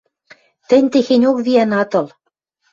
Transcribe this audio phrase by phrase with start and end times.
[0.69, 2.07] —Тӹнь техеньок виӓн ат ыл...